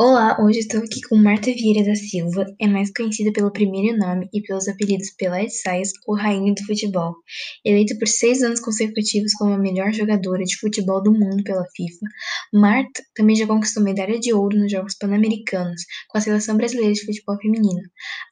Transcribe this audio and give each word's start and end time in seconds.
Olá, 0.00 0.36
hoje 0.40 0.60
estou 0.60 0.78
aqui 0.78 1.00
com 1.08 1.16
Marta 1.16 1.50
Vieira 1.50 1.84
da 1.84 1.96
Silva, 1.96 2.46
é 2.60 2.68
mais 2.68 2.88
conhecida 2.96 3.32
pelo 3.32 3.50
primeiro 3.50 3.98
nome 3.98 4.28
e 4.32 4.40
pelos 4.40 4.68
apelidos 4.68 5.10
Pelé 5.18 5.46
de 5.46 5.52
Sais 5.52 5.90
ou 6.06 6.14
Rainha 6.14 6.54
do 6.54 6.64
Futebol. 6.66 7.16
Eleita 7.64 7.96
por 7.98 8.06
seis 8.06 8.40
anos 8.40 8.60
consecutivos 8.60 9.32
como 9.32 9.54
a 9.54 9.58
melhor 9.58 9.92
jogadora 9.92 10.44
de 10.44 10.56
futebol 10.56 11.02
do 11.02 11.10
mundo 11.10 11.42
pela 11.42 11.64
FIFA, 11.74 12.06
Marta 12.54 13.02
também 13.12 13.34
já 13.34 13.44
conquistou 13.44 13.82
medalha 13.82 14.20
de 14.20 14.32
ouro 14.32 14.56
nos 14.56 14.70
Jogos 14.70 14.94
Pan-Americanos 14.94 15.82
com 16.08 16.18
a 16.18 16.20
Seleção 16.20 16.56
Brasileira 16.56 16.92
de 16.92 17.04
Futebol 17.04 17.36
Feminino. 17.42 17.82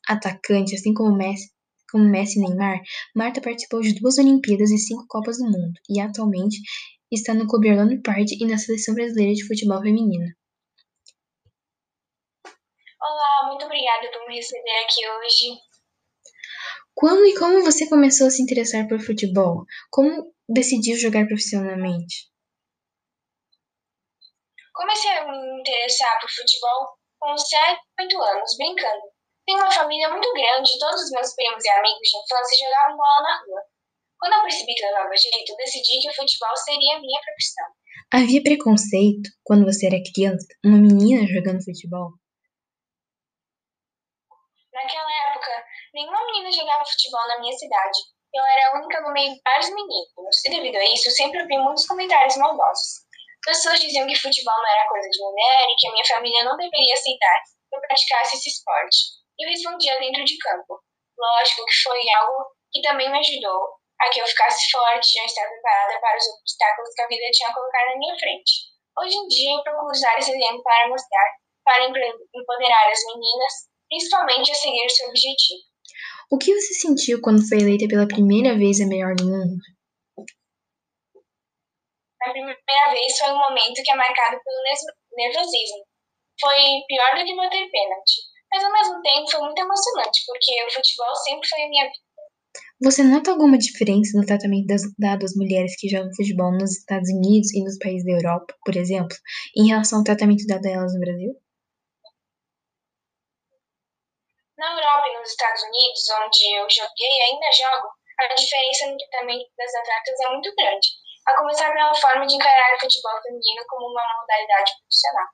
Atacante, 0.09 0.77
assim 0.77 0.95
como 0.95 1.16
Messi, 1.16 1.51
como 1.91 2.05
Messi 2.05 2.38
e 2.38 2.42
Neymar, 2.42 2.80
Marta 3.12 3.41
participou 3.41 3.80
de 3.80 3.92
duas 3.95 4.19
Olimpíadas 4.19 4.70
e 4.70 4.78
cinco 4.78 5.05
Copas 5.09 5.38
do 5.38 5.46
Mundo 5.46 5.73
e 5.91 5.98
atualmente 5.98 6.59
está 7.10 7.34
no 7.34 7.48
Clube 7.48 7.70
Orlando 7.70 8.01
Pride 8.02 8.37
e 8.41 8.46
na 8.46 8.56
Seleção 8.56 8.95
Brasileira 8.95 9.34
de 9.34 9.45
Futebol 9.45 9.83
Feminino. 9.83 10.27
Olá, 13.16 13.48
muito 13.48 13.65
obrigada 13.65 14.11
por 14.12 14.29
me 14.29 14.37
receber 14.37 14.77
aqui 14.84 15.01
hoje. 15.09 15.59
Quando 16.95 17.24
e 17.24 17.33
como 17.38 17.65
você 17.65 17.88
começou 17.88 18.27
a 18.27 18.30
se 18.30 18.43
interessar 18.43 18.87
por 18.87 19.01
futebol? 19.01 19.65
Como 19.91 20.34
decidiu 20.47 20.98
jogar 20.98 21.24
profissionalmente? 21.24 22.29
Comecei 24.74 25.10
a 25.12 25.24
me 25.24 25.60
interessar 25.60 26.21
por 26.21 26.29
futebol 26.29 26.93
com 27.19 27.38
7, 27.38 27.80
8 28.01 28.21
anos, 28.21 28.55
brincando. 28.59 29.09
Tenho 29.46 29.60
uma 29.60 29.73
família 29.73 30.10
muito 30.10 30.30
grande, 30.35 30.79
todos 30.79 31.01
os 31.01 31.10
meus 31.12 31.35
primos 31.35 31.65
e 31.65 31.71
amigos 31.71 32.05
de 32.05 32.19
infância 32.21 32.66
jogavam 32.69 32.98
bola 32.98 33.23
na 33.23 33.41
rua. 33.46 33.62
Quando 34.21 34.35
eu 34.35 34.43
percebi 34.43 34.74
que 34.74 34.85
levava 34.85 35.16
jeito, 35.16 35.57
decidi 35.57 36.01
que 36.02 36.10
o 36.10 36.15
futebol 36.15 36.55
seria 36.55 36.96
a 36.96 37.01
minha 37.01 37.21
profissão. 37.24 37.65
Havia 38.12 38.43
preconceito 38.43 39.30
quando 39.43 39.65
você 39.65 39.87
era 39.87 40.05
criança? 40.12 40.46
Uma 40.62 40.77
menina 40.77 41.27
jogando 41.27 41.65
futebol? 41.65 42.12
Naquela 44.77 45.30
época, 45.30 45.65
nenhuma 45.95 46.23
menina 46.27 46.52
jogava 46.52 46.85
futebol 46.85 47.27
na 47.29 47.41
minha 47.41 47.57
cidade. 47.57 47.96
Eu 48.35 48.45
era 48.45 48.69
a 48.69 48.77
única 48.77 49.01
no 49.01 49.10
meio 49.10 49.33
de 49.33 49.41
vários 49.41 49.71
meninos, 49.71 50.45
e 50.45 50.51
devido 50.51 50.77
a 50.77 50.85
isso, 50.85 51.09
eu 51.09 51.13
sempre 51.13 51.41
ouvi 51.41 51.57
muitos 51.57 51.87
comentários 51.87 52.37
maldosos. 52.37 53.09
Pessoas 53.43 53.80
diziam 53.80 54.07
que 54.07 54.21
futebol 54.21 54.55
não 54.55 54.68
era 54.68 54.87
coisa 54.87 55.09
de 55.09 55.18
mulher 55.18 55.65
e 55.65 55.77
que 55.80 55.88
a 55.88 55.93
minha 55.93 56.05
família 56.05 56.45
não 56.45 56.59
deveria 56.59 56.93
aceitar 56.93 57.41
que 57.71 57.77
eu 57.77 57.80
praticasse 57.80 58.37
esse 58.37 58.51
esporte. 58.51 59.16
Eu 59.41 59.49
respondia 59.49 59.99
dentro 59.99 60.23
de 60.27 60.37
campo. 60.37 60.79
Lógico 61.16 61.65
que 61.65 61.83
foi 61.83 62.11
algo 62.11 62.45
que 62.71 62.83
também 62.83 63.11
me 63.11 63.18
ajudou 63.18 63.80
a 63.99 64.11
que 64.11 64.21
eu 64.21 64.27
ficasse 64.27 64.71
forte 64.71 65.19
e 65.19 65.25
estar 65.25 65.49
preparada 65.49 65.99
para 66.00 66.19
os 66.19 66.27
obstáculos 66.37 66.93
que 66.94 67.00
a 67.00 67.09
vida 67.09 67.31
tinha 67.33 67.55
colocado 67.55 67.87
na 67.93 67.97
minha 67.97 68.19
frente. 68.19 68.53
Hoje 69.00 69.16
em 69.16 69.27
dia, 69.27 69.56
eu 69.56 69.62
procuro 69.62 69.91
usar 69.91 70.19
esse 70.19 70.33
exemplo 70.37 70.62
para 70.62 70.88
mostrar, 70.88 71.33
para 71.65 71.83
empoderar 71.87 72.93
as 72.93 73.00
meninas 73.06 73.72
principalmente 73.88 74.50
a 74.50 74.54
seguir 74.54 74.91
seu 74.91 75.09
objetivo. 75.09 75.60
O 76.31 76.38
que 76.38 76.54
você 76.54 76.75
sentiu 76.75 77.20
quando 77.20 77.47
foi 77.48 77.59
eleita 77.59 77.87
pela 77.88 78.09
primeira 78.09 78.56
vez 78.59 78.81
a 78.81 78.87
melhor 78.87 79.15
do 79.15 79.25
mundo? 79.26 79.56
Na 82.20 82.32
primeira 82.32 82.91
vez 82.91 83.19
foi 83.19 83.31
um 83.31 83.38
momento 83.38 83.82
que 83.84 83.91
é 83.91 83.94
marcado 83.94 84.37
pelo 84.43 84.62
nervosismo. 85.16 85.87
Foi 86.41 86.56
pior 86.88 87.16
do 87.16 87.25
que 87.25 87.37
bater 87.37 87.70
pênalti, 87.70 88.16
mas 88.53 88.65
ao 88.65 88.72
mesmo 88.72 89.00
tempo 89.03 89.31
foi 89.31 89.41
muito 89.41 89.59
emocionante, 89.59 90.21
porque 90.26 90.65
o 90.65 90.71
futebol 90.71 91.15
sempre 91.25 91.48
foi 91.48 91.62
a 91.62 91.69
minha 91.69 91.84
vida. 91.84 92.06
Você 92.82 93.03
nota 93.04 93.31
alguma 93.31 93.56
diferença 93.56 94.19
no 94.19 94.26
tratamento 94.26 94.66
das, 94.66 94.82
dado 94.98 95.25
às 95.25 95.34
mulheres 95.34 95.76
que 95.78 95.88
jogam 95.88 96.12
futebol 96.15 96.53
nos 96.53 96.78
Estados 96.78 97.09
Unidos 97.09 97.54
e 97.54 97.62
nos 97.62 97.78
países 97.78 98.04
da 98.04 98.12
Europa, 98.12 98.54
por 98.65 98.76
exemplo, 98.76 99.16
em 99.56 99.69
relação 99.69 99.98
ao 99.98 100.04
tratamento 100.04 100.47
dado 100.47 100.66
a 100.66 100.71
elas 100.71 100.93
no 100.93 101.00
Brasil? 101.00 101.34
Na 104.56 104.72
Europa 104.72 105.05
e 105.06 105.19
nos 105.19 105.28
Estados 105.28 105.62
Unidos, 105.65 106.00
onde 106.17 106.56
eu 106.56 106.65
joguei 106.71 107.12
e 107.12 107.22
ainda 107.28 107.53
jogo, 107.53 107.93
a 108.19 108.34
diferença 108.34 108.87
no 108.87 108.97
tratamento 108.97 109.53
das 109.53 109.75
atletas 109.75 110.21
é 110.25 110.28
muito 110.31 110.49
grande, 110.56 110.89
a 111.28 111.37
começar 111.37 111.71
pela 111.75 111.94
forma 111.94 112.27
de 112.27 112.37
encarar 112.37 112.75
o 112.75 112.81
futebol 112.81 113.21
feminino 113.21 113.62
como 113.69 113.93
uma 113.93 114.00
modalidade 114.17 114.72
profissional. 114.81 115.28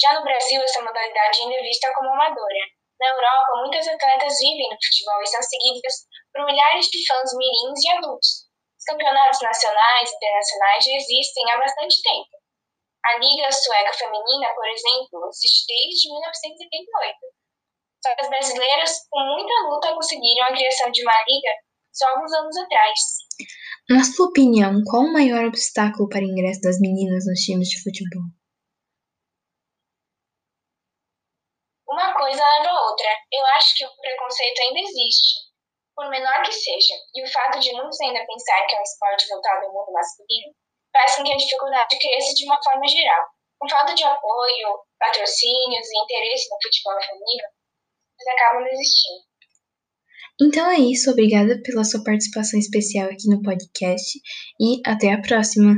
Já 0.00 0.14
no 0.14 0.24
Brasil, 0.24 0.62
essa 0.62 0.80
modalidade 0.80 1.42
ainda 1.42 1.56
é 1.56 1.60
vista 1.60 1.92
como 1.92 2.08
amadora. 2.08 2.64
Na 2.98 3.08
Europa, 3.08 3.60
muitas 3.60 3.86
atletas 3.86 4.38
vivem 4.40 4.70
no 4.70 4.80
futebol 4.80 5.20
e 5.20 5.26
são 5.26 5.42
seguidas 5.42 5.94
por 6.32 6.46
milhares 6.46 6.86
de 6.88 7.06
fãs 7.06 7.28
mirins 7.36 7.84
e 7.84 7.90
adultos. 8.00 8.48
Os 8.80 8.84
campeonatos 8.88 9.42
nacionais 9.42 10.10
e 10.10 10.16
internacionais 10.16 10.84
já 10.86 10.92
existem 10.96 11.50
há 11.52 11.58
bastante 11.58 12.00
tempo. 12.00 12.32
A 13.04 13.18
Liga 13.18 13.52
Sueca 13.52 13.92
Feminina, 13.92 14.54
por 14.54 14.66
exemplo, 14.68 15.28
existe 15.28 15.66
desde 15.68 16.08
1978 16.08 17.38
só 18.02 18.14
que 18.14 18.22
as 18.22 18.30
brasileiras, 18.30 18.92
com 19.10 19.20
muita 19.20 19.54
luta, 19.68 19.94
conseguiram 19.94 20.46
a 20.46 20.52
criação 20.52 20.90
de 20.90 21.02
uma 21.02 21.24
liga 21.28 21.52
só 21.92 22.08
alguns 22.08 22.32
anos 22.32 22.56
atrás. 22.56 23.00
Na 23.90 24.04
sua 24.04 24.28
opinião, 24.28 24.82
qual 24.84 25.02
o 25.02 25.12
maior 25.12 25.46
obstáculo 25.46 26.08
para 26.08 26.20
o 26.20 26.30
ingresso 26.30 26.60
das 26.60 26.78
meninas 26.80 27.26
nos 27.26 27.40
times 27.40 27.68
de 27.68 27.82
futebol? 27.82 28.22
Uma 31.88 32.14
coisa 32.14 32.44
leva 32.44 32.70
a 32.70 32.82
outra. 32.90 33.08
Eu 33.32 33.44
acho 33.56 33.74
que 33.74 33.84
o 33.84 33.96
preconceito 33.96 34.60
ainda 34.60 34.80
existe, 34.80 35.48
por 35.96 36.08
menor 36.10 36.42
que 36.42 36.52
seja, 36.52 36.94
e 37.14 37.24
o 37.24 37.32
fato 37.32 37.58
de 37.58 37.72
muitos 37.72 38.00
ainda 38.00 38.26
pensar 38.26 38.66
que 38.66 38.76
é 38.76 38.78
um 38.78 38.82
esporte 38.82 39.28
voltado 39.28 39.66
ao 39.66 39.72
mundo 39.72 39.92
masculino 39.92 40.54
faz 40.92 41.16
com 41.16 41.24
que 41.24 41.32
a 41.32 41.36
dificuldade 41.36 41.98
cresça 41.98 42.34
de 42.34 42.44
uma 42.44 42.62
forma 42.62 42.86
geral. 42.86 43.26
Com 43.58 43.68
falta 43.68 43.94
de 43.94 44.04
apoio, 44.04 44.78
patrocínios 44.98 45.88
e 45.90 45.98
interesse 46.04 46.48
no 46.50 46.56
futebol 46.62 47.02
feminino, 47.02 47.48
acabam 48.26 48.64
desistindo. 48.64 49.28
Então 50.40 50.70
é 50.70 50.78
isso, 50.78 51.10
obrigada 51.10 51.60
pela 51.62 51.84
sua 51.84 52.02
participação 52.04 52.58
especial 52.58 53.08
aqui 53.08 53.28
no 53.28 53.42
podcast 53.42 54.20
e 54.60 54.80
até 54.86 55.12
a 55.12 55.20
próxima! 55.20 55.74